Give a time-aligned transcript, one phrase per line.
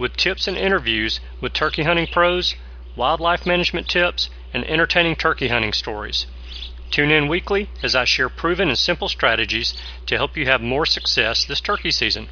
[0.00, 2.56] with tips and interviews with turkey hunting pros,
[2.96, 6.26] wildlife management tips, and entertaining turkey hunting stories.
[6.90, 10.84] Tune in weekly as I share proven and simple strategies to help you have more
[10.84, 12.30] success this turkey season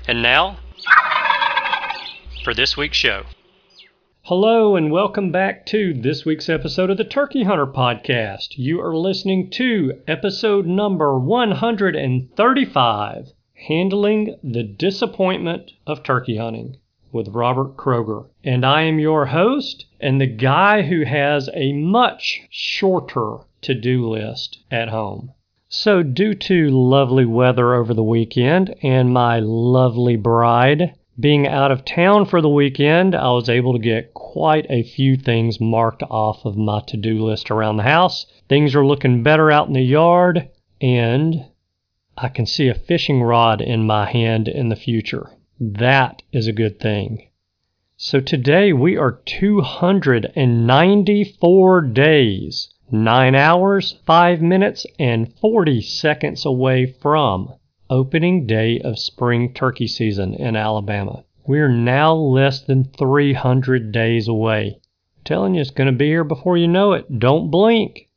[0.08, 0.56] And now,
[2.42, 3.26] for this week's show.
[4.28, 8.58] Hello, and welcome back to this week's episode of the Turkey Hunter Podcast.
[8.58, 13.32] You are listening to episode number 135
[13.68, 16.78] Handling the Disappointment of Turkey Hunting
[17.12, 18.26] with Robert Kroger.
[18.42, 24.08] And I am your host and the guy who has a much shorter to do
[24.08, 25.30] list at home.
[25.68, 31.82] So, due to lovely weather over the weekend and my lovely bride being out of
[31.84, 36.44] town for the weekend, I was able to get quite a few things marked off
[36.44, 38.26] of my to do list around the house.
[38.48, 40.50] Things are looking better out in the yard,
[40.80, 41.46] and
[42.18, 45.30] I can see a fishing rod in my hand in the future.
[45.58, 47.28] That is a good thing.
[47.96, 57.54] So today we are 294 days 9 hours, 5 minutes, and 40 seconds away from
[57.90, 61.24] opening day of spring turkey season in Alabama.
[61.46, 64.80] We're now less than 300 days away.
[65.18, 67.18] I'm telling you, it's going to be here before you know it.
[67.18, 68.08] Don't blink.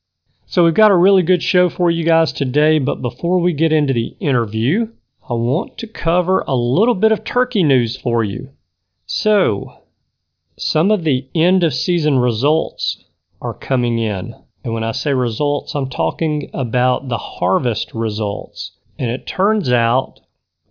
[0.47, 3.71] So, we've got a really good show for you guys today, but before we get
[3.71, 4.87] into the interview,
[5.29, 8.49] I want to cover a little bit of turkey news for you.
[9.05, 9.83] So,
[10.57, 13.03] some of the end of season results
[13.41, 14.33] are coming in.
[14.63, 18.71] And when I say results, I'm talking about the harvest results.
[18.99, 20.19] And it turns out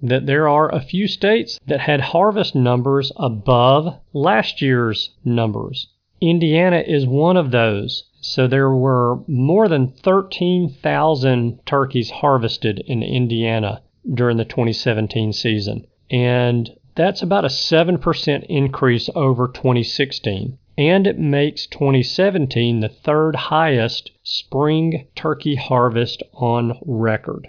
[0.02, 5.88] that there are a few states that had harvest numbers above last year's numbers.
[6.20, 8.04] Indiana is one of those.
[8.20, 13.80] So there were more than 13,000 turkeys harvested in Indiana
[14.12, 15.86] during the 2017 season.
[16.10, 24.12] And that's about a 7% increase over 2016 and it makes 2017 the third highest
[24.22, 27.48] spring turkey harvest on record.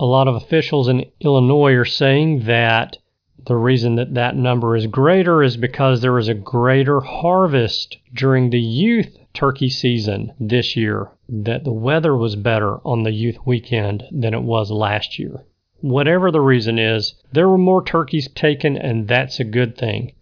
[0.00, 2.96] a lot of officials in Illinois are saying that
[3.44, 8.50] the reason that that number is greater is because there was a greater harvest during
[8.50, 14.04] the youth turkey season this year, that the weather was better on the youth weekend
[14.10, 15.44] than it was last year.
[15.82, 20.12] Whatever the reason is, there were more turkeys taken, and that's a good thing.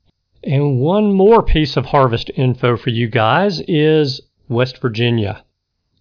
[0.43, 5.45] And one more piece of harvest info for you guys is West Virginia.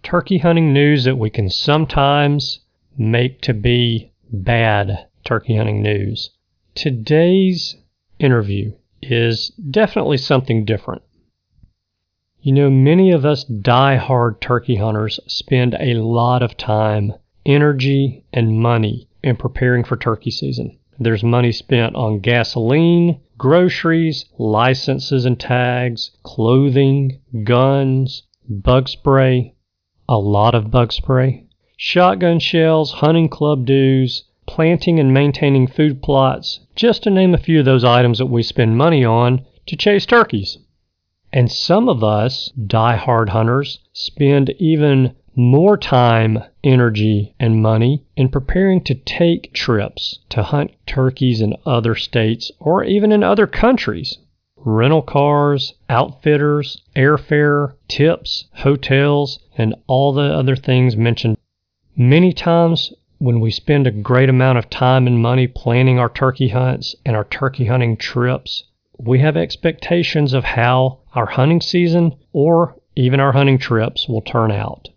[0.04, 2.60] turkey hunting news that we can sometimes
[2.98, 6.32] make to be bad turkey hunting news.
[6.76, 7.78] Today's
[8.20, 11.02] interview is definitely something different.
[12.42, 17.14] You know, many of us die-hard turkey hunters spend a lot of time,
[17.46, 20.78] energy, and money in preparing for turkey season.
[20.98, 29.56] There's money spent on gasoline, groceries, licenses and tags, clothing, guns, bug spray,
[30.10, 31.46] a lot of bug spray,
[31.78, 37.60] shotgun shells, hunting club dues, planting and maintaining food plots, just to name a few
[37.60, 40.58] of those items that we spend money on to chase turkeys.
[41.32, 48.84] And some of us, die-hard hunters, spend even more time, energy, and money in preparing
[48.84, 54.18] to take trips to hunt turkeys in other states or even in other countries.
[54.58, 61.38] Rental cars, outfitters, airfare, tips, hotels, and all the other things mentioned.
[61.96, 66.50] Many times when we spend a great amount of time and money planning our turkey
[66.50, 68.66] hunts and our turkey hunting trips,
[68.98, 74.52] we have expectations of how our hunting season or even our hunting trips will turn
[74.52, 74.90] out.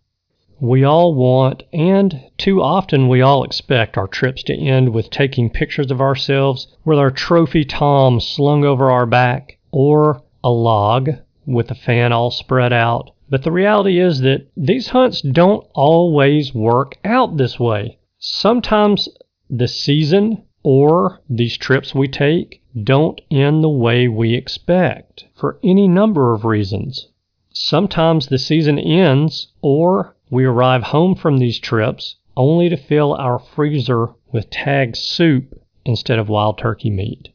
[0.64, 5.50] We all want, and too often we all expect, our trips to end with taking
[5.50, 11.10] pictures of ourselves with our trophy tom slung over our back or a log
[11.44, 13.10] with the fan all spread out.
[13.28, 17.98] But the reality is that these hunts don't always work out this way.
[18.20, 19.08] Sometimes
[19.50, 25.88] the season or these trips we take don't end the way we expect for any
[25.88, 27.08] number of reasons.
[27.52, 33.38] Sometimes the season ends or we arrive home from these trips only to fill our
[33.38, 37.28] freezer with tag soup instead of wild turkey meat.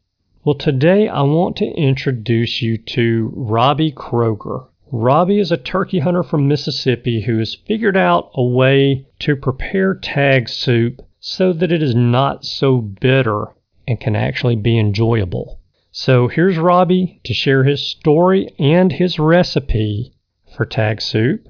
[0.44, 4.66] Well, today I want to introduce you to Robbie Kroger.
[4.90, 9.94] Robbie is a turkey hunter from Mississippi who has figured out a way to prepare
[9.94, 13.44] tag soup so that it is not so bitter
[13.86, 15.60] and can actually be enjoyable.
[15.92, 20.14] So here's Robbie to share his story and his recipe
[20.56, 21.46] for tag soup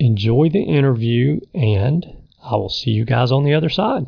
[0.00, 2.04] enjoy the interview, and
[2.42, 4.06] I will see you guys on the other side.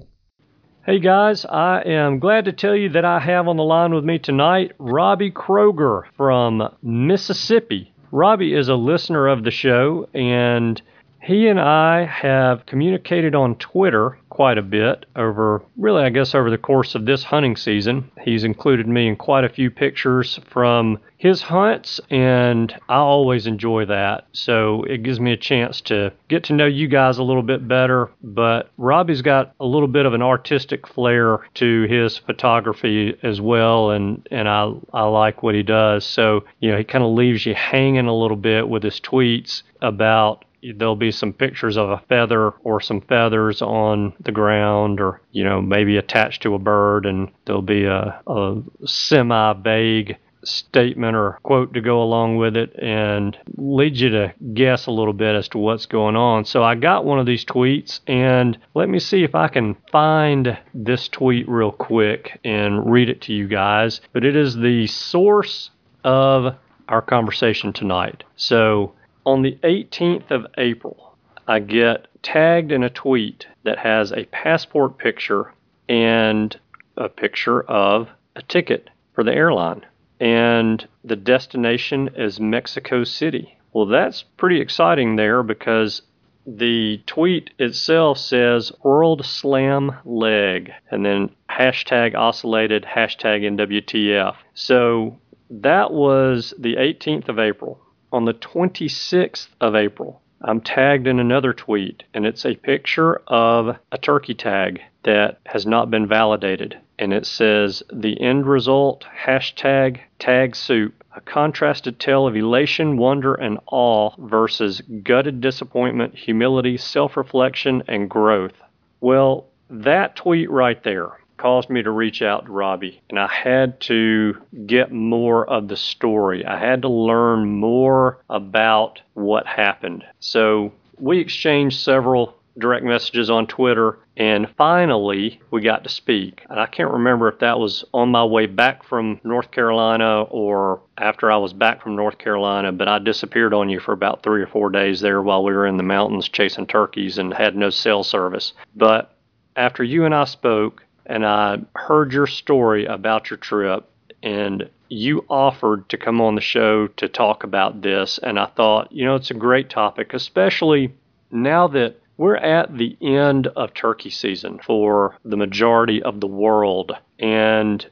[0.84, 4.02] Hey guys, I am glad to tell you that I have on the line with
[4.02, 7.92] me tonight Robbie Kroger from Mississippi.
[8.10, 10.80] Robbie is a listener of the show, and
[11.22, 16.50] he and I have communicated on Twitter quite a bit over, really, I guess, over
[16.50, 18.10] the course of this hunting season.
[18.22, 23.84] He's included me in quite a few pictures from his hunts, and I always enjoy
[23.84, 24.26] that.
[24.32, 27.68] So it gives me a chance to get to know you guys a little bit
[27.68, 28.10] better.
[28.24, 33.90] But Robbie's got a little bit of an artistic flair to his photography as well,
[33.90, 36.04] and, and I, I like what he does.
[36.04, 39.62] So, you know, he kind of leaves you hanging a little bit with his tweets
[39.80, 40.44] about
[40.76, 45.44] there'll be some pictures of a feather or some feathers on the ground or you
[45.44, 51.38] know maybe attached to a bird and there'll be a, a semi vague statement or
[51.42, 55.48] quote to go along with it and lead you to guess a little bit as
[55.48, 56.44] to what's going on.
[56.44, 60.58] So I got one of these tweets and let me see if I can find
[60.74, 64.00] this tweet real quick and read it to you guys.
[64.12, 65.70] But it is the source
[66.04, 66.56] of
[66.88, 68.24] our conversation tonight.
[68.36, 74.24] So on the 18th of April, I get tagged in a tweet that has a
[74.26, 75.52] passport picture
[75.88, 76.56] and
[76.96, 79.84] a picture of a ticket for the airline.
[80.20, 83.58] And the destination is Mexico City.
[83.72, 86.02] Well, that's pretty exciting there because
[86.46, 94.36] the tweet itself says World Slam Leg and then hashtag ocellated, hashtag NWTF.
[94.54, 95.18] So
[95.50, 97.81] that was the 18th of April
[98.12, 103.76] on the 26th of April, I'm tagged in another tweet, and it's a picture of
[103.90, 106.78] a turkey tag that has not been validated.
[106.98, 113.34] And it says, The end result, hashtag tag soup, a contrasted tale of elation, wonder,
[113.34, 118.54] and awe versus gutted disappointment, humility, self reflection, and growth.
[119.00, 123.80] Well, that tweet right there caused me to reach out to Robbie, and I had
[123.80, 126.46] to get more of the story.
[126.46, 130.04] I had to learn more about what happened.
[130.20, 136.46] So we exchanged several direct messages on Twitter, and finally we got to speak.
[136.48, 140.80] And I can't remember if that was on my way back from North Carolina or
[140.96, 144.42] after I was back from North Carolina, but I disappeared on you for about three
[144.42, 147.70] or four days there while we were in the mountains chasing turkeys and had no
[147.70, 148.52] cell service.
[148.76, 149.16] But
[149.56, 153.88] after you and I spoke, and I heard your story about your trip,
[154.22, 158.18] and you offered to come on the show to talk about this.
[158.22, 160.92] And I thought, you know, it's a great topic, especially
[161.30, 166.92] now that we're at the end of turkey season for the majority of the world.
[167.18, 167.84] And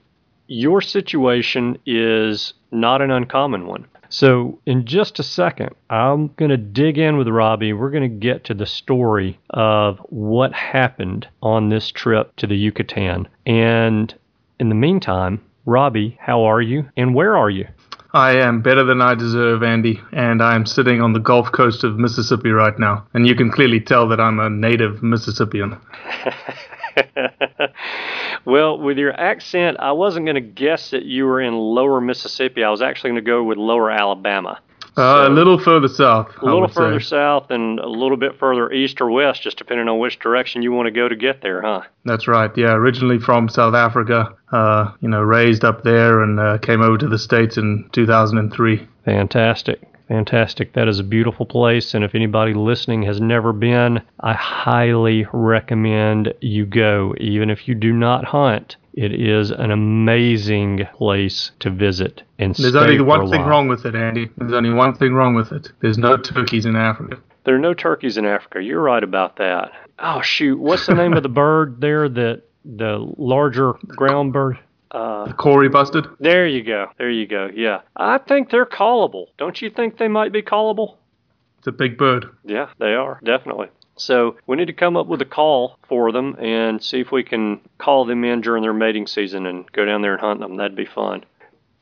[0.50, 3.86] your situation is not an uncommon one.
[4.08, 7.72] So, in just a second, I'm going to dig in with Robbie.
[7.72, 12.56] We're going to get to the story of what happened on this trip to the
[12.56, 13.28] Yucatan.
[13.46, 14.12] And
[14.58, 17.68] in the meantime, Robbie, how are you and where are you?
[18.12, 21.84] I am better than I deserve, Andy, and I am sitting on the Gulf Coast
[21.84, 23.06] of Mississippi right now.
[23.14, 25.78] And you can clearly tell that I'm a native Mississippian.
[28.44, 32.64] well, with your accent, I wasn't going to guess that you were in lower Mississippi.
[32.64, 34.60] I was actually going to go with lower Alabama.
[34.96, 36.30] Uh, a little further south.
[36.42, 37.10] A little further say.
[37.10, 40.72] south and a little bit further east or west, just depending on which direction you
[40.72, 41.82] want to go to get there, huh?
[42.04, 42.50] That's right.
[42.56, 44.34] Yeah, originally from South Africa.
[44.50, 48.88] Uh, you know, raised up there and uh, came over to the states in 2003.
[49.04, 49.80] Fantastic.
[50.10, 50.72] Fantastic.
[50.72, 51.94] That is a beautiful place.
[51.94, 57.14] And if anybody listening has never been, I highly recommend you go.
[57.20, 62.24] Even if you do not hunt, it is an amazing place to visit.
[62.40, 64.28] And There's only one thing wrong with it, Andy.
[64.36, 65.70] There's only one thing wrong with it.
[65.80, 67.20] There's no turkeys in Africa.
[67.44, 68.60] There are no turkeys in Africa.
[68.60, 69.70] You're right about that.
[70.00, 70.58] Oh, shoot.
[70.58, 74.58] What's the name of the bird there that the larger ground bird?
[74.90, 76.08] Uh, the Kori bustard.
[76.18, 76.88] There you go.
[76.98, 77.48] There you go.
[77.54, 79.26] Yeah, I think they're callable.
[79.38, 80.96] Don't you think they might be callable?
[81.58, 82.26] It's a big bird.
[82.44, 83.68] Yeah, they are definitely.
[83.96, 87.22] So we need to come up with a call for them and see if we
[87.22, 90.56] can call them in during their mating season and go down there and hunt them.
[90.56, 91.24] That'd be fun.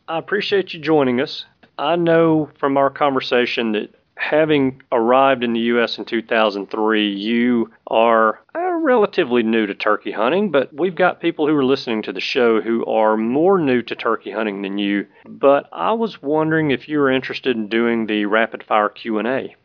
[0.09, 1.45] I appreciate you joining us.
[1.79, 5.97] I know from our conversation that having arrived in the U.S.
[5.97, 8.41] in 2003, you are
[8.79, 12.21] uh, relatively new to turkey hunting, but we've got people who are listening to the
[12.21, 15.07] show who are more new to turkey hunting than you.
[15.27, 19.57] But I was wondering if you were interested in doing the rapid fire Q&A.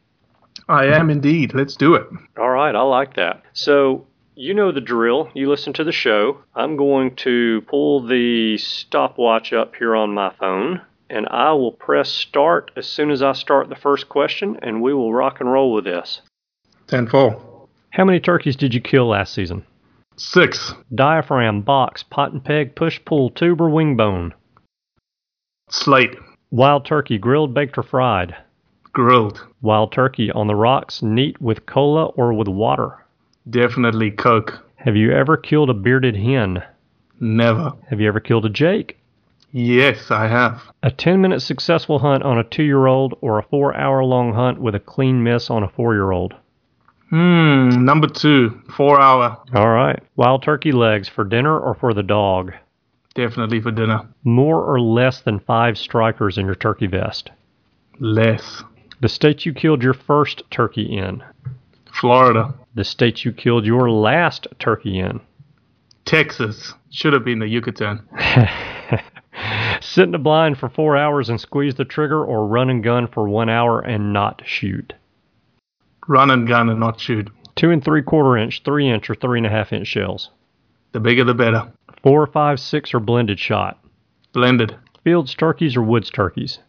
[0.69, 1.53] I am indeed.
[1.53, 2.07] Let's do it.
[2.37, 3.43] All right, I like that.
[3.53, 5.29] So, you know the drill.
[5.33, 6.39] You listen to the show.
[6.55, 12.09] I'm going to pull the stopwatch up here on my phone and I will press
[12.09, 15.71] start as soon as I start the first question, and we will rock and roll
[15.71, 16.21] with this.
[16.87, 17.52] 10 4.
[17.93, 19.63] How many turkeys did you kill last season?
[20.15, 20.73] Six.
[20.95, 24.33] Diaphragm, box, pot and peg, push pull, tube, or wing bone?
[25.69, 26.15] Slate.
[26.49, 28.35] Wild turkey, grilled, baked, or fried?
[28.93, 29.45] Grilled.
[29.61, 33.05] Wild turkey on the rocks, neat with cola or with water?
[33.47, 34.65] Definitely Coke.
[34.77, 36.63] Have you ever killed a bearded hen?
[37.19, 37.73] Never.
[37.91, 38.97] Have you ever killed a jake?
[39.51, 40.63] Yes, I have.
[40.81, 44.33] A 10 minute successful hunt on a two year old or a four hour long
[44.33, 46.33] hunt with a clean miss on a four year old?
[47.13, 49.37] Hmm, number two, four hour.
[49.53, 50.01] All right.
[50.15, 52.53] Wild turkey legs for dinner or for the dog?
[53.13, 54.07] Definitely for dinner.
[54.23, 57.29] More or less than five strikers in your turkey vest?
[57.99, 58.63] Less.
[58.99, 61.21] The state you killed your first turkey in?
[62.01, 62.51] Florida.
[62.73, 65.21] The state you killed your last turkey in?
[66.05, 66.73] Texas.
[66.89, 68.01] Should have been the Yucatan.
[69.81, 73.07] Sit in a blind for four hours and squeeze the trigger, or run and gun
[73.07, 74.93] for one hour and not shoot?
[76.07, 77.29] Run and gun and not shoot.
[77.55, 80.29] Two and three quarter inch, three inch, or three and a half inch shells.
[80.91, 81.71] The bigger the better.
[82.01, 83.79] Four, five, six, or blended shot.
[84.33, 84.75] Blended.
[85.03, 86.59] Fields turkeys or woods turkeys?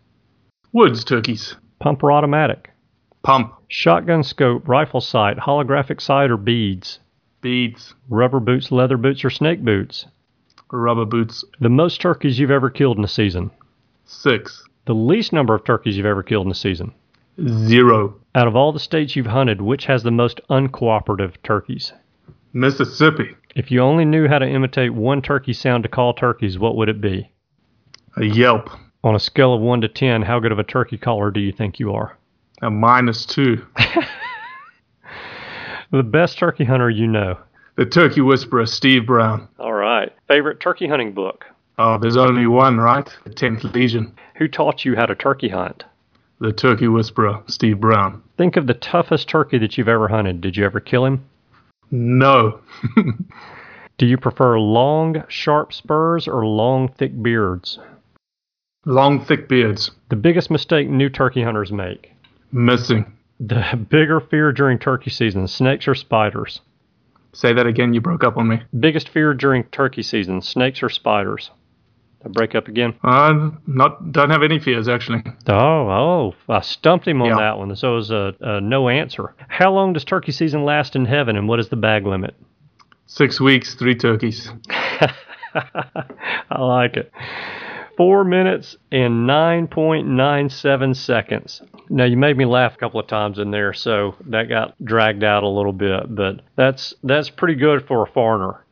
[0.72, 1.56] Woods turkeys.
[1.78, 2.70] Pump or automatic?
[3.22, 3.54] Pump.
[3.68, 7.00] Shotgun scope, rifle sight, holographic sight, or beads?
[7.40, 7.94] Beads.
[8.08, 10.06] Rubber boots, leather boots, or snake boots?
[10.72, 11.44] rubber boots.
[11.60, 13.50] The most turkeys you've ever killed in a season?
[14.04, 14.62] Six.
[14.86, 16.92] The least number of turkeys you've ever killed in a season?
[17.40, 18.20] Zero.
[18.34, 21.92] Out of all the states you've hunted, which has the most uncooperative turkeys?
[22.52, 23.36] Mississippi.
[23.54, 26.88] If you only knew how to imitate one turkey sound to call turkeys, what would
[26.88, 27.30] it be?
[28.16, 28.70] A yelp.
[29.02, 31.52] On a scale of 1 to 10, how good of a turkey caller do you
[31.52, 32.16] think you are?
[32.62, 33.64] A minus 2.
[35.92, 37.38] the best turkey hunter you know?
[37.76, 39.48] The Turkey Whisperer, Steve Brown.
[39.58, 40.12] All right.
[40.28, 41.44] Favorite turkey hunting book?
[41.76, 43.08] Oh, there's only one, right?
[43.24, 44.14] The Tenth Legion.
[44.36, 45.84] Who taught you how to turkey hunt?
[46.40, 48.22] The Turkey Whisperer, Steve Brown.
[48.36, 50.40] Think of the toughest turkey that you've ever hunted.
[50.40, 51.24] Did you ever kill him?
[51.90, 52.60] No.
[53.98, 57.78] Do you prefer long, sharp spurs or long, thick beards?
[58.84, 59.92] Long, thick beards.
[60.08, 62.12] The biggest mistake new turkey hunters make?
[62.50, 63.06] Missing.
[63.38, 66.60] The bigger fear during turkey season, snakes or spiders?
[67.32, 67.94] Say that again.
[67.94, 68.62] You broke up on me.
[68.78, 71.50] Biggest fear during turkey season: snakes or spiders?
[72.24, 72.94] I break up again.
[73.02, 75.22] Uh, not don't have any fears actually.
[75.46, 75.54] Oh,
[75.88, 77.36] oh, I stumped him on yeah.
[77.36, 77.74] that one.
[77.76, 79.34] So it was a, a no answer.
[79.48, 82.34] How long does turkey season last in heaven, and what is the bag limit?
[83.06, 84.50] Six weeks, three turkeys.
[84.70, 87.12] I like it.
[87.96, 91.62] Four minutes and 9.97 seconds.
[91.88, 95.22] Now you made me laugh a couple of times in there, so that got dragged
[95.22, 98.64] out a little bit, but that's that's pretty good for a foreigner.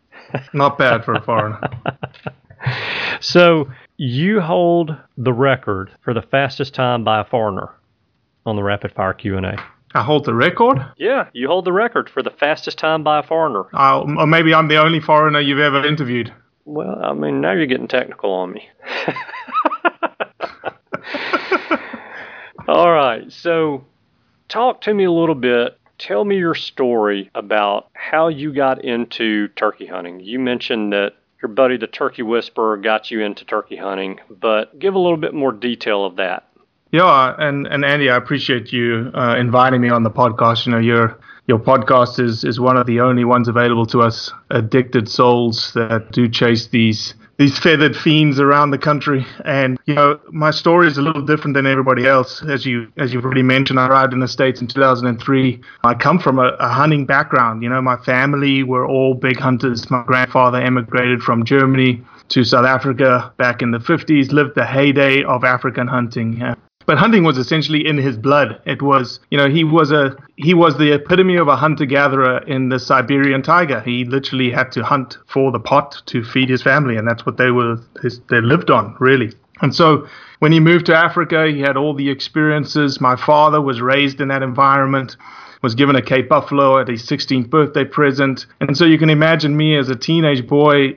[0.54, 1.60] Not bad for a foreigner.
[3.20, 7.70] so you hold the record for the fastest time by a foreigner
[8.44, 9.56] on the rapid fire Q&A.
[9.94, 10.78] I hold the record?
[10.96, 13.64] Yeah, you hold the record for the fastest time by a foreigner.
[13.74, 16.32] Uh, or maybe I'm the only foreigner you've ever interviewed.
[16.64, 18.68] Well, I mean, now you're getting technical on me.
[22.68, 23.84] All right, so
[24.48, 25.78] talk to me a little bit.
[25.98, 30.20] Tell me your story about how you got into turkey hunting.
[30.20, 34.94] You mentioned that your buddy, the turkey whisperer, got you into turkey hunting, but give
[34.94, 36.48] a little bit more detail of that.
[36.92, 40.66] Yeah, and, and Andy, I appreciate you uh, inviting me on the podcast.
[40.66, 41.18] You know, your
[41.48, 46.12] your podcast is, is one of the only ones available to us addicted souls that
[46.12, 49.26] do chase these these feathered fiends around the country.
[49.44, 52.40] And you know, my story is a little different than everybody else.
[52.44, 55.60] As you as you've already mentioned, I arrived in the states in 2003.
[55.82, 57.64] I come from a, a hunting background.
[57.64, 59.90] You know, my family were all big hunters.
[59.90, 65.24] My grandfather emigrated from Germany to South Africa back in the 50s, lived the heyday
[65.24, 66.40] of African hunting.
[66.86, 68.60] But hunting was essentially in his blood.
[68.66, 72.38] It was, you know, he was a he was the epitome of a hunter gatherer
[72.46, 73.82] in the Siberian taiga.
[73.82, 77.36] He literally had to hunt for the pot to feed his family, and that's what
[77.36, 79.32] they were his, they lived on really.
[79.60, 80.08] And so
[80.40, 83.00] when he moved to Africa, he had all the experiences.
[83.00, 85.16] My father was raised in that environment
[85.62, 88.46] was given a Cape Buffalo at his 16th birthday present.
[88.60, 90.96] And so you can imagine me as a teenage boy,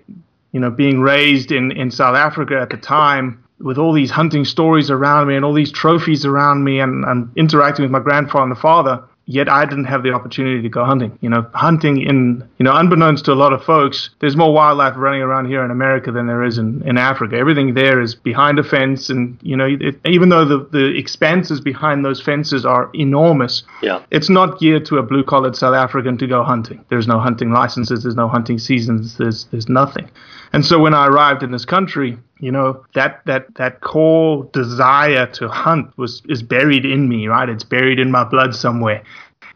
[0.51, 4.45] you know, being raised in, in South Africa at the time with all these hunting
[4.45, 8.43] stories around me and all these trophies around me and, and interacting with my grandfather
[8.43, 11.17] and the father, yet I didn't have the opportunity to go hunting.
[11.19, 14.93] You know, hunting in, you know, unbeknownst to a lot of folks, there's more wildlife
[14.97, 17.37] running around here in America than there is in, in Africa.
[17.37, 19.09] Everything there is behind a fence.
[19.09, 24.03] And, you know, it, even though the, the expanses behind those fences are enormous, yeah.
[24.11, 26.85] it's not geared to a blue collared South African to go hunting.
[26.89, 30.07] There's no hunting licenses, there's no hunting seasons, there's, there's nothing.
[30.55, 35.25] And so when I arrived in this country, you know that that that core desire
[35.33, 37.49] to hunt was is buried in me, right?
[37.49, 39.03] It's buried in my blood somewhere,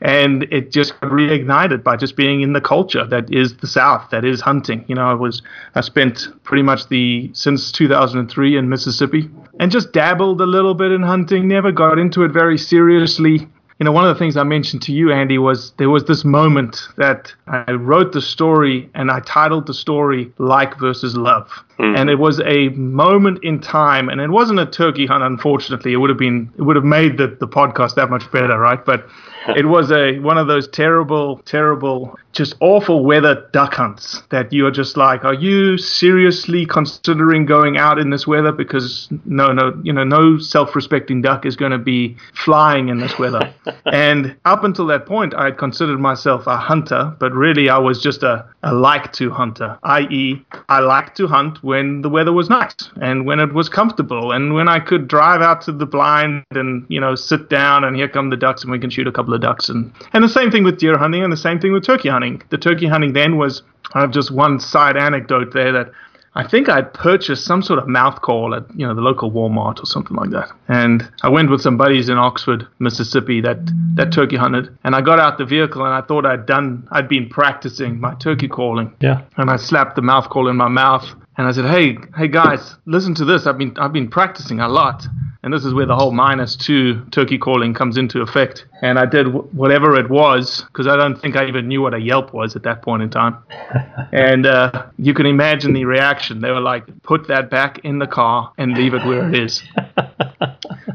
[0.01, 4.25] and it just reignited by just being in the culture that is the South, that
[4.25, 4.83] is hunting.
[4.89, 5.41] You know, I was
[5.73, 10.91] I spent pretty much the since 2003 in Mississippi, and just dabbled a little bit
[10.91, 11.47] in hunting.
[11.47, 13.47] Never got into it very seriously
[13.79, 16.25] you know, one of the things I mentioned to you, Andy, was there was this
[16.25, 21.49] moment that I wrote the story and I titled the story Like versus Love.
[21.79, 21.97] Mm.
[21.97, 25.93] And it was a moment in time, and it wasn't a turkey hunt, unfortunately.
[25.93, 28.83] It would have been, it would have made the, the podcast that much better, right?
[28.83, 29.07] But
[29.55, 34.71] it was a one of those terrible, terrible, just awful weather duck hunts that you're
[34.71, 38.51] just like, are you seriously considering going out in this weather?
[38.51, 43.17] Because no, no, you know, no self-respecting duck is going to be flying in this
[43.17, 43.53] weather.
[43.85, 48.01] and up until that point, I had considered myself a hunter, but really I was
[48.01, 52.49] just a, a like to hunter, i.e., I like to hunt when the weather was
[52.49, 56.43] nice and when it was comfortable and when I could drive out to the blind
[56.51, 59.11] and you know sit down and here come the ducks and we can shoot a
[59.11, 61.71] couple of ducks and and the same thing with deer hunting and the same thing
[61.71, 62.41] with turkey hunting.
[62.49, 63.61] The turkey hunting then was
[63.93, 65.91] I have just one side anecdote there that
[66.35, 69.81] I think I'd purchased some sort of mouth call at you know the local Walmart
[69.81, 70.49] or something like that.
[70.67, 73.59] And I went with some buddies in Oxford, Mississippi that
[73.95, 74.75] that turkey hunted.
[74.83, 78.15] And I got out the vehicle and I thought I'd done I'd been practicing my
[78.15, 78.91] turkey calling.
[78.99, 79.21] Yeah.
[79.37, 81.07] And I slapped the mouth call in my mouth
[81.39, 83.47] and I said, "Hey, hey guys, listen to this.
[83.47, 85.07] I've been I've been practicing a lot."
[85.41, 88.65] And this is where the whole minus two turkey calling comes into effect.
[88.81, 91.93] And I did w- whatever it was because I don't think I even knew what
[91.93, 93.37] a Yelp was at that point in time.
[94.11, 96.41] and uh, you can imagine the reaction.
[96.41, 99.63] They were like, "Put that back in the car and leave it where it is."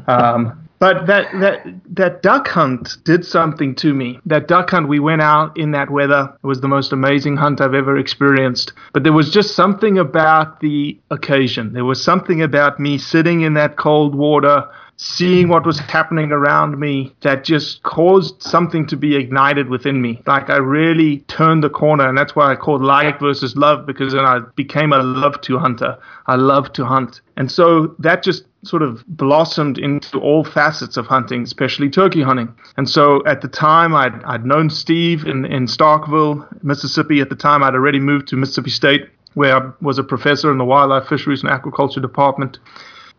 [0.07, 4.19] Um, but that that that duck hunt did something to me.
[4.27, 6.31] That duck hunt, we went out in that weather.
[6.43, 8.71] It was the most amazing hunt I've ever experienced.
[8.93, 11.73] But there was just something about the occasion.
[11.73, 14.63] There was something about me sitting in that cold water,
[14.97, 20.21] seeing what was happening around me that just caused something to be ignited within me.
[20.27, 24.13] Like I really turned the corner, and that's why I called like versus love because
[24.13, 25.97] then I became a love to hunter.
[26.27, 27.21] I love to hunt.
[27.37, 32.53] And so that just sort of blossomed into all facets of hunting, especially turkey hunting.
[32.77, 37.21] And so at the time, I'd, I'd known Steve in, in Starkville, Mississippi.
[37.21, 40.57] At the time, I'd already moved to Mississippi State, where I was a professor in
[40.57, 42.57] the Wildlife, Fisheries, and Aquaculture Department.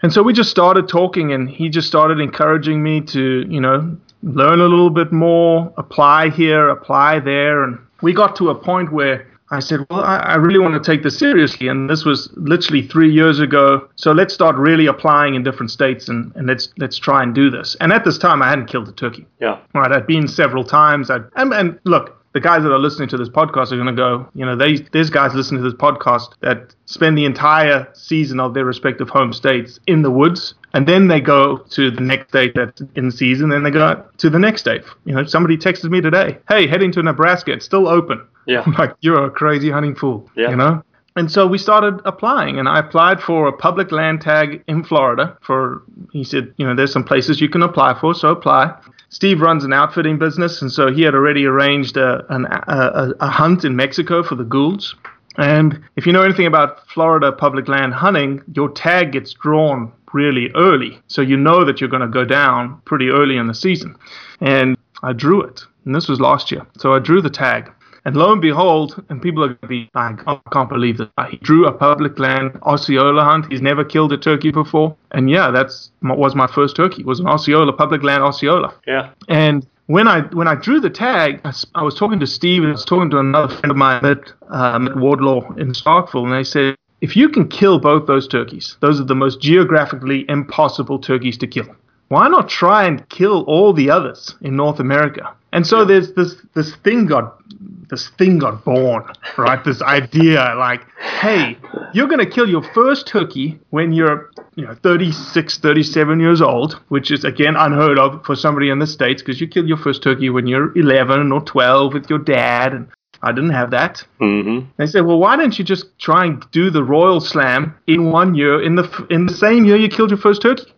[0.03, 3.97] And so we just started talking, and he just started encouraging me to, you know,
[4.23, 7.63] learn a little bit more, apply here, apply there.
[7.63, 10.81] And we got to a point where I said, well, I, I, really want to
[10.81, 11.69] take this seriously.
[11.69, 13.89] And this was literally three years ago.
[13.95, 17.49] So let's start really applying in different states and, and let's let's try and do
[17.49, 17.77] this.
[17.81, 19.27] And at this time, I hadn't killed a turkey.
[19.41, 19.61] Yeah.
[19.73, 19.93] Right.
[19.93, 21.11] I'd been several times.
[21.11, 23.95] I'd, and, and look, the guys that are listening to this podcast are going to
[23.95, 28.41] go, you know, they, there's guys listening to this podcast that spend the entire season
[28.41, 32.29] of their respective home states in the woods, and then they go to the next
[32.29, 34.83] state that's in season, then they go to the next state.
[35.07, 38.29] You know, somebody texted me today, hey, heading to Nebraska, it's still open.
[38.47, 38.63] Yeah.
[38.67, 40.29] I'm like, you're a crazy hunting fool.
[40.37, 40.51] Yeah.
[40.51, 40.83] You know?
[41.17, 45.39] And so we started applying, and I applied for a public land tag in Florida.
[45.41, 48.79] For he said, you know, there's some places you can apply for, so apply.
[49.09, 53.29] Steve runs an outfitting business, and so he had already arranged a, an, a, a
[53.29, 54.95] hunt in Mexico for the Goulds.
[55.39, 60.51] And if you know anything about Florida public land hunting, your tag gets drawn really
[60.55, 61.01] early.
[61.09, 63.97] So you know that you're going to go down pretty early in the season.
[64.41, 65.63] And I drew it.
[65.85, 66.67] And this was last year.
[66.79, 67.73] So I drew the tag.
[68.05, 71.11] And lo and behold, and people are going to be like, I can't believe that
[71.29, 73.51] he drew a public land Osceola hunt.
[73.51, 74.97] He's never killed a turkey before.
[75.11, 77.03] And yeah, that's was my first turkey.
[77.03, 78.73] Was an Osceola public land Osceola.
[78.87, 79.11] Yeah.
[79.29, 82.71] And when I when I drew the tag, I, I was talking to Steve and
[82.71, 86.33] I was talking to another friend of mine at, um, at Wardlaw in Starkville, and
[86.33, 90.99] they said, if you can kill both those turkeys, those are the most geographically impossible
[90.99, 91.67] turkeys to kill.
[92.09, 95.35] Why not try and kill all the others in North America?
[95.53, 97.41] And so there's this this thing got
[97.89, 99.05] this thing got born,
[99.39, 99.63] right?
[99.65, 101.57] this idea like, hey,
[101.93, 106.75] you're going to kill your first turkey when you're, you know, 36, 37 years old,
[106.89, 110.03] which is again unheard of for somebody in the states because you kill your first
[110.03, 112.89] turkey when you're 11 or 12 with your dad and
[113.27, 114.05] I didn't have that.
[114.21, 114.69] Mm-hmm.
[114.77, 118.37] They said, "Well, why don't you just try and do the Royal Slam in one
[118.37, 120.73] year, in the in the same year you killed your first turkey?"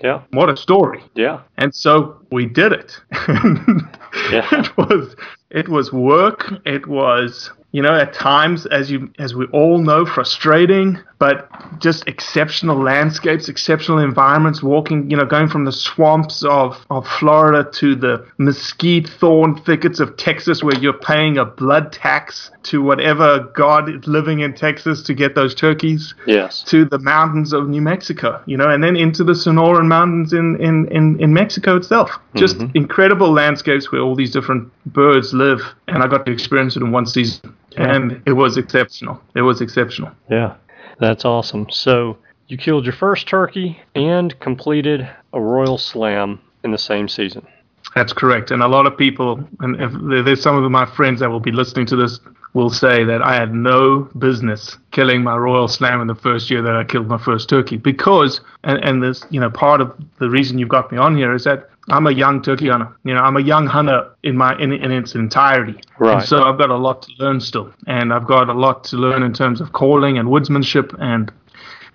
[0.00, 0.22] Yeah.
[0.30, 1.02] What a story!
[1.16, 1.40] Yeah.
[1.56, 3.00] And so we did it.
[4.32, 4.48] Yeah.
[4.52, 5.16] it was
[5.50, 6.52] it was work.
[6.64, 12.06] It was you know at times as you as we all know frustrating, but just
[12.06, 14.62] exceptional landscapes, exceptional environments.
[14.62, 20.00] Walking you know going from the swamps of of Florida to the mesquite thorn thickets
[20.00, 25.02] of Texas, where you're paying a blood tax to whatever god is living in Texas
[25.02, 26.62] to get those turkeys Yes.
[26.64, 30.60] to the mountains of New Mexico, you know, and then into the Sonoran Mountains in,
[30.60, 32.10] in, in, in Mexico itself.
[32.34, 32.76] Just mm-hmm.
[32.76, 35.60] incredible landscapes where all these different birds live.
[35.88, 37.54] And I got to experience it in one season.
[37.76, 39.20] And it was exceptional.
[39.34, 40.10] It was exceptional.
[40.30, 40.56] Yeah.
[40.98, 41.68] That's awesome.
[41.70, 47.46] So you killed your first turkey and completed a royal slam in the same season.
[47.94, 48.50] That's correct.
[48.50, 51.52] And a lot of people, and if there's some of my friends that will be
[51.52, 52.20] listening to this,
[52.54, 56.62] will say that I had no business killing my royal slam in the first year
[56.62, 60.30] that I killed my first turkey because, and, and this, you know, part of the
[60.30, 62.94] reason you've got me on here is that I'm a young turkey hunter.
[63.04, 65.80] You know, I'm a young hunter in my in, in its entirety.
[65.98, 66.18] Right.
[66.18, 68.96] And so I've got a lot to learn still, and I've got a lot to
[68.96, 71.32] learn in terms of calling and woodsmanship and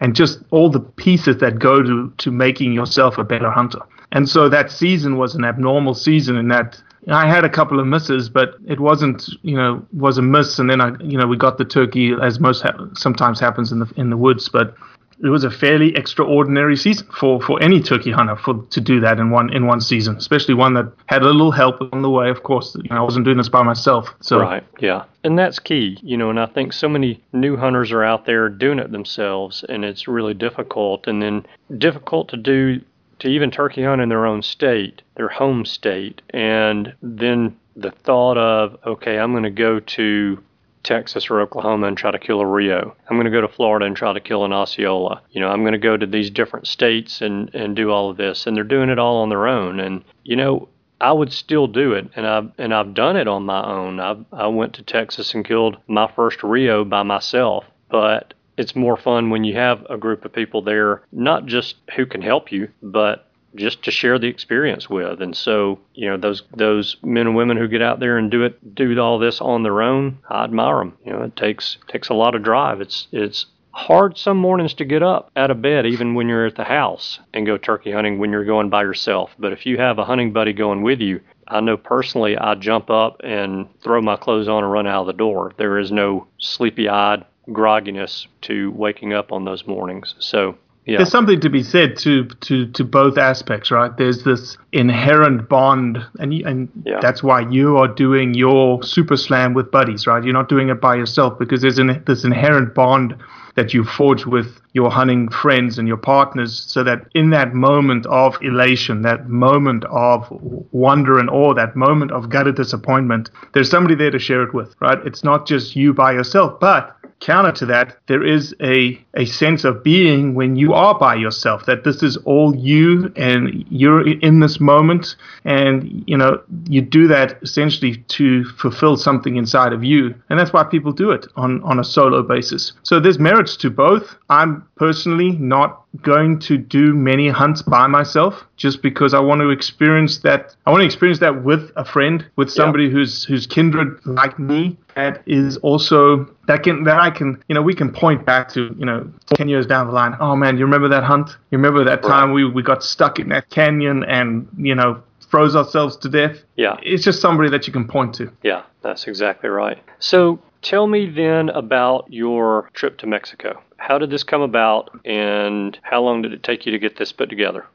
[0.02, 3.80] and just all the pieces that go to to making yourself a better hunter.
[4.14, 7.88] And so that season was an abnormal season in that I had a couple of
[7.88, 11.36] misses, but it wasn't, you know, was a miss, and then I, you know, we
[11.36, 14.76] got the turkey as most ha- sometimes happens in the in the woods, but
[15.22, 19.20] it was a fairly extraordinary season for, for any turkey hunter for to do that
[19.20, 22.30] in one in one season, especially one that had a little help on the way.
[22.30, 24.64] Of course, you know, I wasn't doing this by myself, so Right.
[24.80, 25.06] Yeah.
[25.26, 28.50] And that's key, you know, and I think so many new hunters are out there
[28.50, 31.46] doing it themselves and it's really difficult and then
[31.78, 32.82] difficult to do
[33.24, 36.22] to even turkey hunt in their own state, their home state.
[36.32, 40.44] And then the thought of, okay, I'm going to go to
[40.84, 42.94] Texas or Oklahoma and try to kill a Rio.
[43.10, 45.22] I'm going to go to Florida and try to kill an Osceola.
[45.32, 48.18] You know, I'm going to go to these different states and, and do all of
[48.18, 48.46] this.
[48.46, 49.80] And they're doing it all on their own.
[49.80, 50.68] And, you know,
[51.00, 54.00] I would still do it, and I've and I've done it on my own.
[54.00, 58.98] I I went to Texas and killed my first Rio by myself, but it's more
[58.98, 62.70] fun when you have a group of people there, not just who can help you,
[62.82, 65.22] but just to share the experience with.
[65.22, 68.44] And so, you know, those those men and women who get out there and do
[68.44, 70.98] it, do all this on their own, I admire them.
[71.06, 72.82] You know, it takes takes a lot of drive.
[72.82, 76.56] It's it's hard some mornings to get up out of bed even when you're at
[76.56, 79.32] the house and go turkey hunting when you're going by yourself.
[79.40, 82.90] But if you have a hunting buddy going with you, I know personally I jump
[82.90, 85.54] up and throw my clothes on and run out of the door.
[85.58, 90.16] There is no sleepy eyed grogginess to waking up on those mornings.
[90.20, 90.98] So yeah.
[90.98, 93.96] There's something to be said to to to both aspects, right?
[93.96, 97.00] There's this inherent bond, and and Yeah.
[97.02, 100.22] that's why you are doing your super slam with buddies, right?
[100.22, 103.16] You're not doing it by yourself because there's an this inherent bond
[103.56, 108.06] that you forge with your hunting friends and your partners so that in that moment
[108.08, 110.28] of elation, that moment of
[110.72, 114.76] wonder and awe, that moment of gutted disappointment, there's somebody there to share it with,
[114.82, 114.98] right?
[115.06, 119.64] It's not just you by yourself, but counter to that, there is a, a sense
[119.64, 124.40] of being when you are by yourself, that this is all you and you're in
[124.40, 125.16] this moment.
[125.46, 130.14] And, you know, you do that essentially to fulfill something inside of you.
[130.30, 132.74] And that's why people do it on, on a solo basis.
[132.84, 134.16] So there's merits to both.
[134.30, 139.50] I'm personally not going to do many hunts by myself just because I want to
[139.50, 140.56] experience that.
[140.66, 142.92] I want to experience that with a friend, with somebody yeah.
[142.92, 144.78] who's who's kindred like me.
[144.96, 148.76] That is also that can that I can you know we can point back to
[148.78, 150.16] you know ten years down the line.
[150.20, 151.30] Oh man, you remember that hunt?
[151.52, 152.36] You remember that time right.
[152.36, 156.44] we we got stuck in that canyon and you know froze ourselves to death?
[156.58, 158.32] Yeah, it's just somebody that you can point to.
[158.44, 159.82] Yeah, that's exactly right.
[160.00, 163.62] So tell me then about your trip to Mexico.
[163.78, 167.12] How did this come about, and how long did it take you to get this
[167.12, 167.66] put together?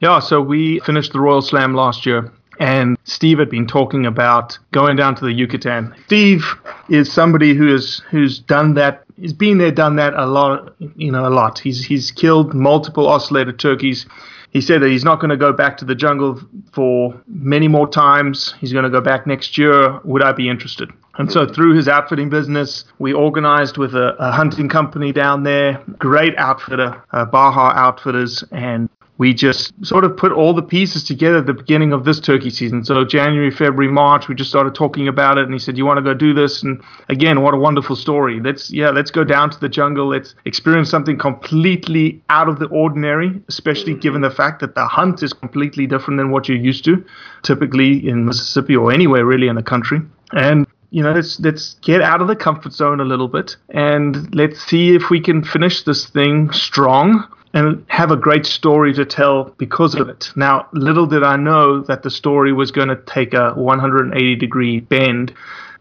[0.00, 4.58] Yeah, so we finished the Royal Slam last year, and Steve had been talking about
[4.72, 5.94] going down to the Yucatan.
[6.06, 6.44] Steve
[6.88, 9.04] is somebody who is who's done that.
[9.16, 10.74] He's been there, done that a lot.
[10.96, 11.58] You know, a lot.
[11.58, 14.06] He's he's killed multiple ocellated turkeys.
[14.50, 16.40] He said that he's not going to go back to the jungle
[16.72, 18.54] for many more times.
[18.58, 20.00] He's going to go back next year.
[20.04, 20.90] Would I be interested?
[21.18, 25.82] And so through his outfitting business, we organized with a, a hunting company down there,
[25.98, 28.88] great outfitter, uh, Baja Outfitters, and
[29.18, 32.50] we just sort of put all the pieces together at the beginning of this turkey
[32.50, 32.84] season.
[32.84, 35.98] So January, February, March, we just started talking about it, and he said, "You want
[35.98, 38.40] to go do this?" And again, what a wonderful story.
[38.40, 40.06] Let's yeah, let's go down to the jungle.
[40.06, 45.22] Let's experience something completely out of the ordinary, especially given the fact that the hunt
[45.22, 47.04] is completely different than what you're used to,
[47.42, 50.00] typically in Mississippi or anywhere really in the country.
[50.32, 54.32] And you know, let's let's get out of the comfort zone a little bit and
[54.34, 59.04] let's see if we can finish this thing strong and have a great story to
[59.04, 60.30] tell because of it.
[60.36, 64.80] Now, little did I know that the story was going to take a 180 degree
[64.80, 65.32] bend,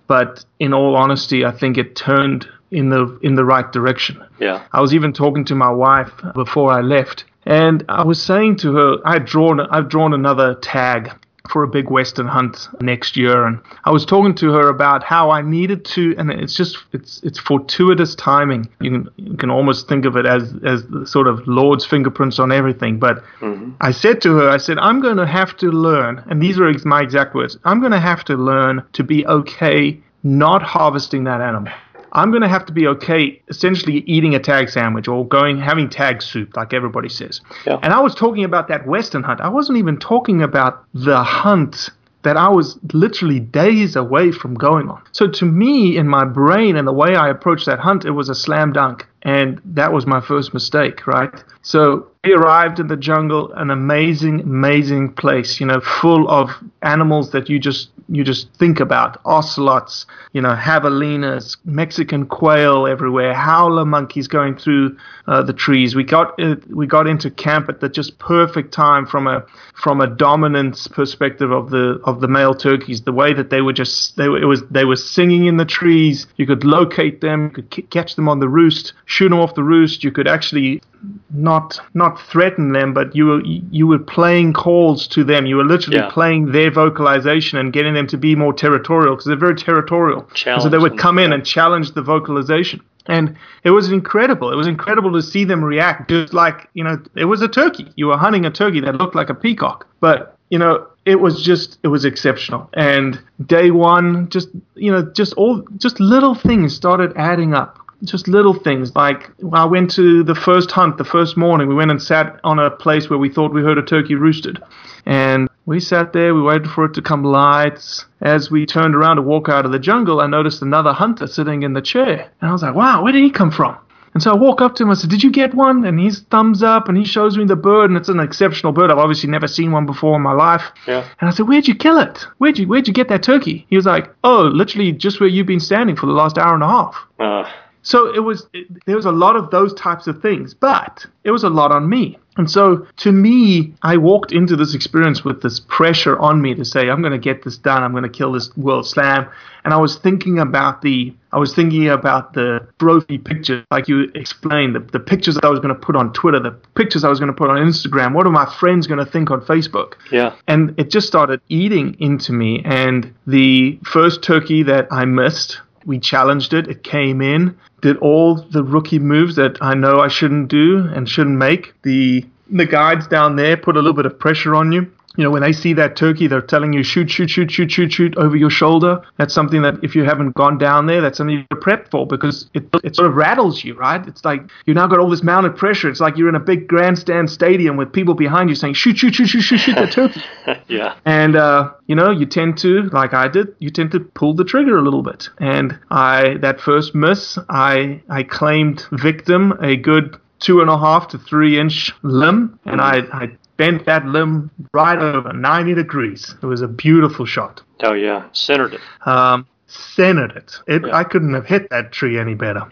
[0.07, 4.21] but in all honesty, I think it turned in the in the right direction.
[4.39, 4.63] Yeah.
[4.73, 8.73] I was even talking to my wife before I left, and I was saying to
[8.75, 11.11] her, I drawn I've drawn another tag
[11.49, 13.45] for a big western hunt next year.
[13.45, 17.21] And I was talking to her about how I needed to and it's just it's
[17.23, 18.69] it's fortuitous timing.
[18.81, 22.39] You can you can almost think of it as as the sort of Lord's fingerprints
[22.39, 22.99] on everything.
[22.99, 23.71] But mm-hmm.
[23.81, 26.71] I said to her I said I'm going to have to learn and these are
[26.85, 31.41] my exact words I'm going to have to learn to be okay not harvesting that
[31.41, 31.71] animal
[32.13, 35.89] I'm going to have to be okay essentially eating a tag sandwich or going having
[35.89, 37.41] tag soup like everybody says.
[37.65, 37.79] Yeah.
[37.83, 39.41] And I was talking about that western hunt.
[39.41, 41.89] I wasn't even talking about the hunt
[42.23, 45.01] that I was literally days away from going on.
[45.11, 48.27] So to me in my brain and the way I approached that hunt it was
[48.27, 51.29] a slam dunk and that was my first mistake, right?
[51.61, 56.49] So we arrived in the jungle, an amazing, amazing place, you know, full of
[56.81, 63.33] animals that you just you just think about ocelots, you know, javelinas, Mexican quail everywhere,
[63.33, 65.95] howler monkeys going through uh, the trees.
[65.95, 69.99] We got uh, we got into camp at the just perfect time from a from
[70.01, 73.01] a dominance perspective of the of the male turkeys.
[73.01, 75.65] The way that they were just they were, it was they were singing in the
[75.65, 76.27] trees.
[76.37, 79.63] You could locate them, you could catch them on the roost, shoot them off the
[79.63, 80.03] roost.
[80.03, 80.81] You could actually
[81.29, 85.45] not not threaten them, but you were you were playing calls to them.
[85.45, 86.09] You were literally yeah.
[86.09, 90.27] playing their vocalization and getting them to be more territorial because they're very territorial.
[90.61, 92.81] so they would come in and challenge the vocalization.
[93.07, 94.51] And it was incredible.
[94.51, 97.91] It was incredible to see them react just like, you know, it was a turkey.
[97.95, 99.87] You were hunting a turkey that looked like a peacock.
[100.01, 102.69] But, you know, it was just it was exceptional.
[102.73, 108.27] And day one, just you know, just all just little things started adding up just
[108.27, 111.67] little things like I went to the first hunt the first morning.
[111.67, 114.61] We went and sat on a place where we thought we heard a turkey roosted.
[115.05, 118.05] And we sat there, we waited for it to come light.
[118.21, 121.63] As we turned around to walk out of the jungle, I noticed another hunter sitting
[121.63, 122.29] in the chair.
[122.41, 123.77] And I was like, wow, where did he come from?
[124.13, 124.89] And so I walk up to him.
[124.89, 127.55] I said, "Did you get one?" And he's thumbs up, and he shows me the
[127.55, 128.89] bird, and it's an exceptional bird.
[128.89, 130.63] I've obviously never seen one before in my life.
[130.87, 131.07] Yeah.
[131.21, 132.25] And I said, "Where'd you kill it?
[132.39, 135.45] Where'd you Where'd you get that turkey?" He was like, "Oh, literally just where you've
[135.45, 137.43] been standing for the last hour and a half." Uh.
[137.87, 141.31] So it was it, there was a lot of those types of things, but it
[141.31, 142.17] was a lot on me.
[142.35, 146.65] And so to me, I walked into this experience with this pressure on me to
[146.65, 147.83] say, I'm going to get this done.
[147.83, 149.27] I'm going to kill this world slam.
[149.63, 154.11] And I was thinking about the, I was thinking about the trophy pictures, like you
[154.15, 157.09] explained, the, the pictures that I was going to put on Twitter, the pictures I
[157.09, 158.13] was going to put on Instagram.
[158.13, 159.93] What are my friends going to think on Facebook?
[160.11, 160.35] Yeah.
[160.47, 162.61] And it just started eating into me.
[162.65, 166.67] And the first turkey that I missed we challenged it.
[166.67, 171.09] It came in, did all the rookie moves that I know I shouldn't do and
[171.09, 171.73] shouldn't make.
[171.81, 175.31] The the guides down there put a little bit of pressure on you you know,
[175.31, 178.35] when they see that turkey, they're telling you shoot, shoot, shoot, shoot, shoot, shoot over
[178.35, 179.01] your shoulder.
[179.17, 182.49] That's something that if you haven't gone down there, that's something you're prepped for because
[182.53, 184.07] it, it sort of rattles you, right?
[184.07, 185.89] It's like you now got all this mounted pressure.
[185.89, 189.15] It's like you're in a big grandstand stadium with people behind you saying shoot, shoot,
[189.15, 190.21] shoot, shoot, shoot, shoot the turkey.
[190.67, 190.95] yeah.
[191.05, 194.43] And uh, you know, you tend to, like I did, you tend to pull the
[194.43, 195.29] trigger a little bit.
[195.39, 201.07] And I, that first miss, I, I claimed victim a good two and a half
[201.09, 206.35] to three inch limb, and I, I bent that limb right over 90 degrees.
[206.41, 207.61] It was a beautiful shot.
[207.83, 208.81] Oh yeah, centered it.
[209.05, 210.59] Um, centered it.
[210.67, 210.95] it Yeah.
[210.95, 212.63] I couldn't have hit that tree any better.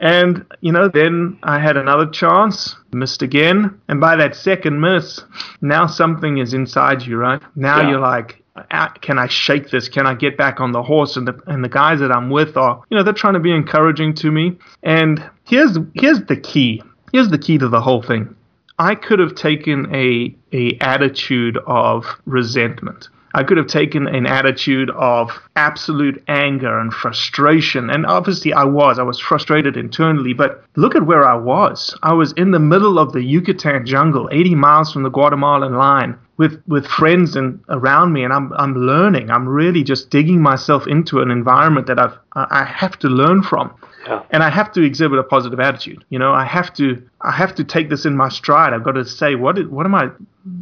[0.00, 5.22] And you know, then I had another chance, missed again, and by that second miss,
[5.60, 7.40] now something is inside you, right?
[7.54, 7.90] Now Yeah.
[7.90, 9.90] you're like, "Ah, can I shake this?
[9.90, 11.16] Can I get back on the horse?
[11.18, 13.52] And the and the guys that I'm with are, you know, they're trying to be
[13.52, 14.56] encouraging to me.
[14.82, 16.82] And here's here's the key.
[17.12, 18.34] Here's the key to the whole thing.
[18.80, 23.10] I could have taken a a attitude of resentment.
[23.34, 27.90] I could have taken an attitude of absolute anger and frustration.
[27.90, 28.98] And obviously I was.
[28.98, 31.94] I was frustrated internally, but look at where I was.
[32.02, 36.18] I was in the middle of the Yucatan jungle, 80 miles from the Guatemalan line.
[36.38, 39.30] With, with friends and around me, and I'm I'm learning.
[39.30, 43.42] I'm really just digging myself into an environment that I've I I have to learn
[43.42, 43.74] from
[44.10, 44.22] Yeah.
[44.30, 46.04] and I have to exhibit a positive attitude.
[46.10, 48.72] You know, I have to I have to take this in my stride.
[48.72, 50.08] I've got to say what is, what am I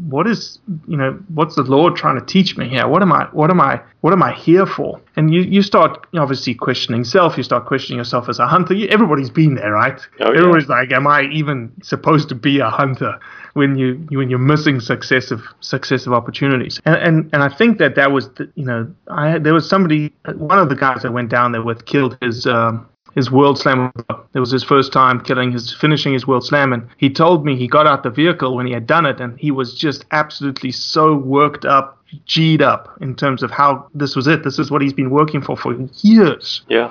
[0.08, 2.86] what is you know what's the Lord trying to teach me here?
[2.86, 5.00] What am I what am I what am I here for?
[5.16, 7.38] And you you start obviously questioning self.
[7.38, 8.74] You start questioning yourself as a hunter.
[8.74, 9.98] You, everybody's been there, right?
[10.20, 10.38] Oh, yeah.
[10.38, 13.18] Everybody's like, am I even supposed to be a hunter?
[13.54, 18.12] When you when you're missing successive successive opportunities, and and, and I think that that
[18.12, 21.52] was the, you know I there was somebody one of the guys I went down
[21.52, 23.92] there with killed his um, his world slam.
[24.34, 27.56] It was his first time killing his finishing his world slam, and he told me
[27.56, 30.70] he got out the vehicle when he had done it, and he was just absolutely
[30.72, 34.42] so worked up, G'd up in terms of how this was it.
[34.44, 36.90] This is what he's been working for for years, Yeah.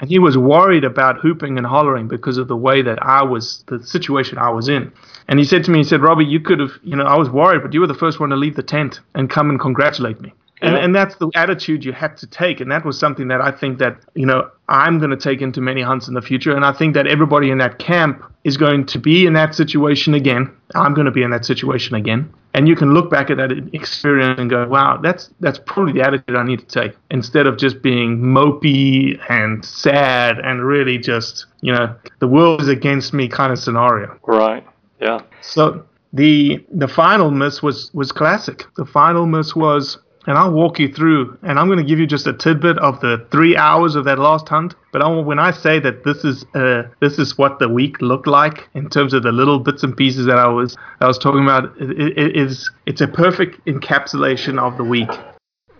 [0.00, 3.62] and he was worried about hooping and hollering because of the way that I was,
[3.68, 4.90] the situation I was in.
[5.28, 7.28] And he said to me, he said, Robbie, you could have, you know, I was
[7.30, 10.20] worried, but you were the first one to leave the tent and come and congratulate
[10.20, 10.32] me.
[10.62, 10.84] And, Yeah.
[10.84, 12.60] and that's the attitude you had to take.
[12.60, 15.60] And that was something that I think that, you know, I'm going to take into
[15.60, 16.54] many hunts in the future.
[16.56, 20.14] And I think that everybody in that camp is going to be in that situation
[20.14, 20.50] again.
[20.74, 22.32] I'm going to be in that situation again.
[22.54, 26.00] And you can look back at that experience and go, wow, that's that's probably the
[26.00, 31.44] attitude I need to take instead of just being mopey and sad and really just,
[31.60, 34.18] you know, the world is against me kind of scenario.
[34.26, 34.66] Right.
[35.02, 35.20] Yeah.
[35.42, 38.64] So the the final miss was was classic.
[38.76, 42.06] The final miss was, and I'll walk you through, and I'm going to give you
[42.06, 44.74] just a tidbit of the three hours of that last hunt.
[44.92, 48.26] But I, when I say that this is uh, this is what the week looked
[48.26, 51.42] like in terms of the little bits and pieces that I was I was talking
[51.42, 55.10] about, it, it is it's a perfect encapsulation of the week.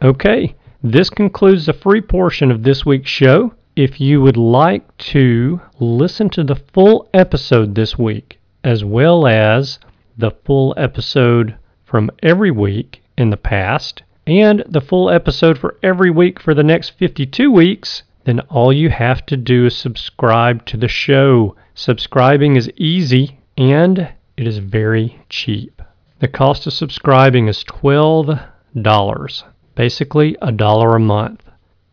[0.03, 3.53] Okay, this concludes the free portion of this week's show.
[3.75, 9.79] If you would like to listen to the full episode this week, as well as
[10.17, 16.11] the full episode from every week in the past, and the full episode for every
[16.11, 20.77] week for the next 52 weeks, then all you have to do is subscribe to
[20.77, 21.55] the show.
[21.75, 25.81] Subscribing is easy and it is very cheap.
[26.19, 29.45] The cost of subscribing is $12
[29.77, 31.43] basically a dollar a month.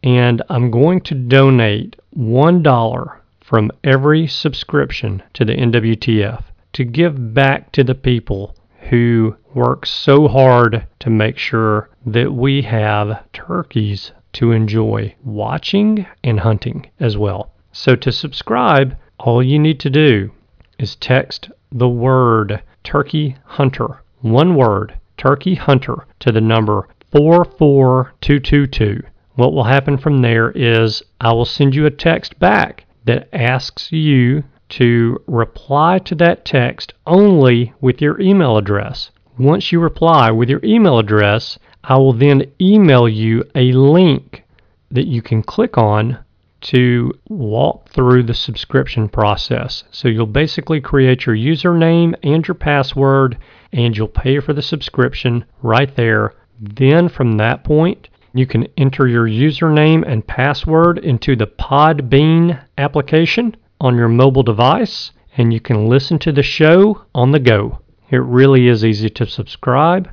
[0.02, 6.44] And I'm going to donate $1 from every subscription to the NWTF
[6.74, 8.56] to give back to the people
[8.90, 16.40] who work so hard to make sure that we have turkeys to enjoy watching and
[16.40, 17.52] hunting as well.
[17.72, 20.32] So to subscribe, all you need to do
[20.80, 29.02] is text the word Turkey Hunter, one word, Turkey Hunter, to the number 44222.
[29.36, 33.92] What will happen from there is I will send you a text back that asks
[33.92, 39.12] you to reply to that text only with your email address.
[39.38, 44.44] Once you reply with your email address, I will then email you a link
[44.92, 46.20] that you can click on
[46.62, 49.84] to walk through the subscription process.
[49.92, 53.38] So you'll basically create your username and your password,
[53.72, 56.34] and you'll pay for the subscription right there.
[56.62, 63.56] Then from that point, you can enter your username and password into the Podbean application
[63.82, 67.80] on your mobile device, and you can listen to the show on the go.
[68.14, 70.08] It really is easy to subscribe,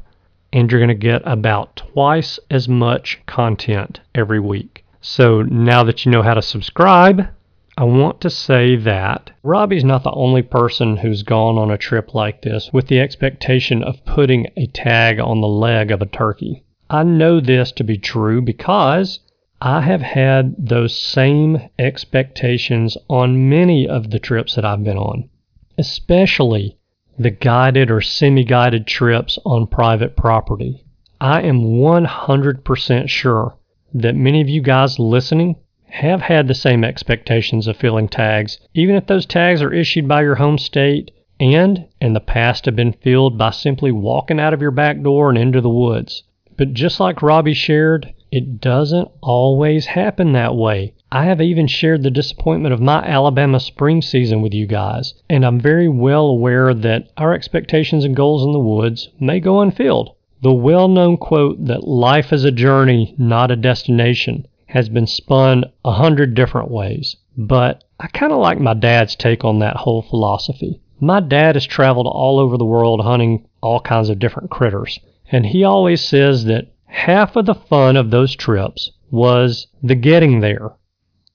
[0.55, 4.87] and you're going to get about twice as much content every week.
[5.03, 7.29] So now that you know how to subscribe,
[7.77, 12.15] I want to say that Robbie's not the only person who's gone on a trip
[12.15, 16.65] like this with the expectation of putting a tag on the leg of a turkey.
[16.89, 19.21] I know this to be true because
[19.61, 25.29] I have had those same expectations on many of the trips that I've been on,
[25.77, 26.79] especially
[27.21, 30.83] the guided or semi guided trips on private property.
[31.21, 33.59] I am 100% sure
[33.93, 38.95] that many of you guys listening have had the same expectations of filling tags, even
[38.95, 42.95] if those tags are issued by your home state and in the past have been
[42.95, 46.23] filled by simply walking out of your back door and into the woods.
[46.57, 50.95] But just like Robbie shared, it doesn't always happen that way.
[51.13, 55.45] I have even shared the disappointment of my Alabama spring season with you guys, and
[55.45, 60.11] I'm very well aware that our expectations and goals in the woods may go unfilled.
[60.43, 65.65] The well known quote that life is a journey, not a destination, has been spun
[65.85, 70.03] a hundred different ways, but I kind of like my dad's take on that whole
[70.03, 70.81] philosophy.
[71.01, 75.01] My dad has traveled all over the world hunting all kinds of different critters,
[75.33, 80.39] and he always says that half of the fun of those trips was the getting
[80.39, 80.71] there.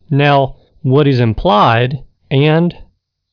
[0.09, 2.75] Now, what is implied and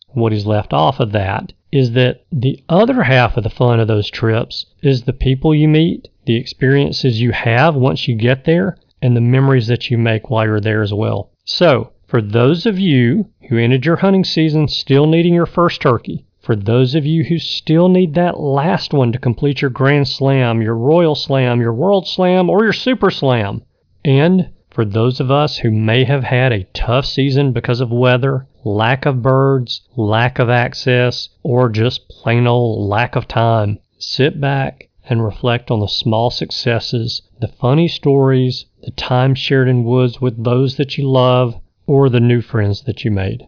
[0.09, 3.89] what is left off of that is that the other half of the fun of
[3.89, 8.77] those trips is the people you meet, the experiences you have once you get there,
[9.01, 11.31] and the memories that you make while you're there as well.
[11.45, 16.27] So, for those of you who ended your hunting season still needing your first turkey,
[16.41, 20.61] for those of you who still need that last one to complete your Grand Slam,
[20.61, 23.63] your Royal Slam, your World Slam, or your Super Slam,
[24.05, 28.47] and for those of us who may have had a tough season because of weather,
[28.65, 34.89] lack of birds, lack of access, or just plain old lack of time, sit back
[35.11, 40.43] and reflect on the small successes, the funny stories, the time shared in woods with
[40.43, 41.55] those that you love,
[41.87, 43.47] or the new friends that you made.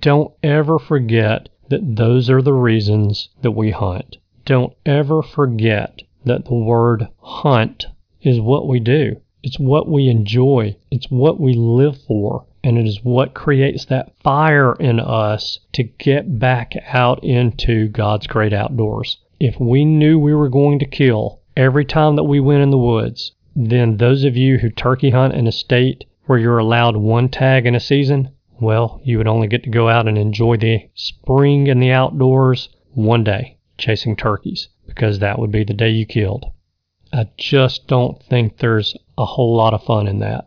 [0.00, 4.18] Don't ever forget that those are the reasons that we hunt.
[4.44, 7.86] Don't ever forget that the word hunt
[8.20, 9.16] is what we do.
[9.42, 10.76] It's what we enjoy.
[10.90, 12.46] It's what we live for.
[12.62, 18.28] And it is what creates that fire in us to get back out into God's
[18.28, 19.16] great outdoors.
[19.40, 22.78] If we knew we were going to kill every time that we went in the
[22.78, 27.28] woods, then those of you who turkey hunt in a state where you're allowed one
[27.28, 28.30] tag in a season,
[28.60, 32.68] well, you would only get to go out and enjoy the spring and the outdoors
[32.94, 36.46] one day chasing turkeys because that would be the day you killed.
[37.14, 40.46] I just don't think there's a whole lot of fun in that.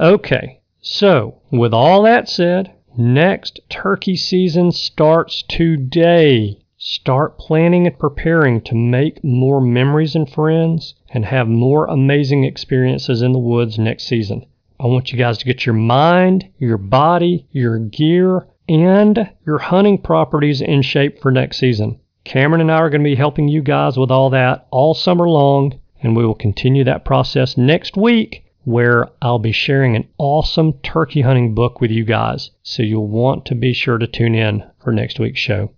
[0.00, 6.58] Okay, so with all that said, next turkey season starts today.
[6.78, 13.20] Start planning and preparing to make more memories and friends and have more amazing experiences
[13.20, 14.46] in the woods next season.
[14.80, 19.98] I want you guys to get your mind, your body, your gear, and your hunting
[19.98, 22.00] properties in shape for next season.
[22.24, 25.28] Cameron and I are going to be helping you guys with all that all summer
[25.28, 30.74] long, and we will continue that process next week where I'll be sharing an awesome
[30.84, 32.50] turkey hunting book with you guys.
[32.62, 35.70] So you'll want to be sure to tune in for next week's show.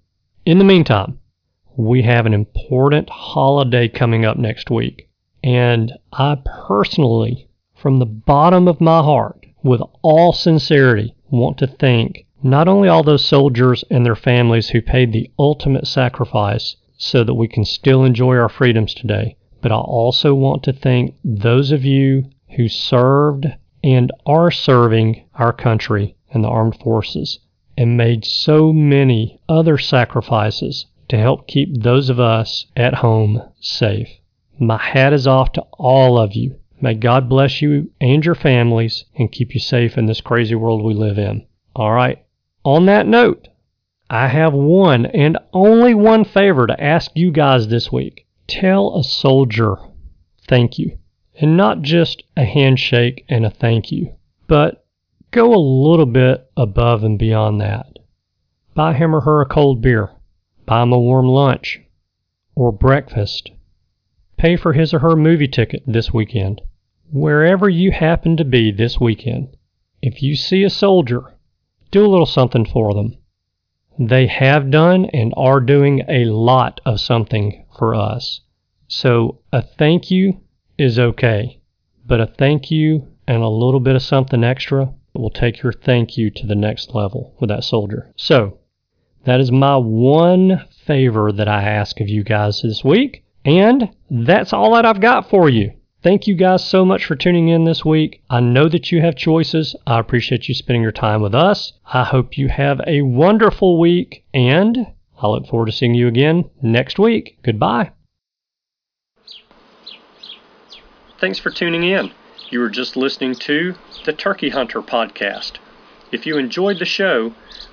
[0.44, 1.18] In the meantime,
[1.76, 5.08] we have an important holiday coming up next week.
[5.42, 12.26] And I personally, from the bottom of my heart, with all sincerity, want to thank
[12.42, 17.34] not only all those soldiers and their families who paid the ultimate sacrifice so that
[17.34, 21.86] we can still enjoy our freedoms today, but I also want to thank those of
[21.86, 23.46] you who served
[23.82, 27.38] and are serving our country and the armed forces
[27.74, 34.10] and made so many other sacrifices to help keep those of us at home safe.
[34.58, 36.56] My hat is off to all of you.
[36.82, 40.82] May God bless you and your families and keep you safe in this crazy world
[40.82, 41.46] we live in.
[41.74, 42.22] All right.
[42.64, 43.48] On that note,
[44.10, 48.23] I have one and only one favor to ask you guys this week.
[48.46, 49.76] Tell a soldier
[50.48, 50.98] thank you.
[51.40, 54.14] And not just a handshake and a thank you,
[54.46, 54.84] but
[55.34, 57.98] Go a little bit above and beyond that.
[58.72, 60.10] Buy him or her a cold beer.
[60.64, 61.80] Buy him a warm lunch
[62.54, 63.50] or breakfast.
[64.36, 66.60] Pay for his or her movie ticket this weekend.
[67.10, 69.56] Wherever you happen to be this weekend,
[70.00, 71.34] if you see a soldier,
[71.90, 73.16] do a little something for them.
[73.98, 78.40] They have done and are doing a lot of something for us.
[78.88, 80.40] So a thank you
[80.78, 81.60] is okay,
[82.06, 86.16] but a thank you and a little bit of something extra will take your thank
[86.16, 88.12] you to the next level with that soldier.
[88.16, 88.58] So,
[89.24, 93.24] that is my one favor that I ask of you guys this week.
[93.44, 95.72] And that's all that I've got for you.
[96.02, 98.22] Thank you guys so much for tuning in this week.
[98.28, 99.74] I know that you have choices.
[99.86, 101.72] I appreciate you spending your time with us.
[101.86, 104.86] I hope you have a wonderful week, and
[105.20, 107.38] I look forward to seeing you again next week.
[107.42, 107.92] Goodbye.
[111.20, 112.10] Thanks for tuning in.
[112.50, 115.52] You were just listening to the Turkey Hunter podcast.
[116.12, 117.32] If you enjoyed the show,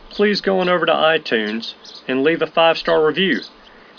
[0.09, 1.73] please go on over to iTunes
[2.07, 3.41] and leave a five star review.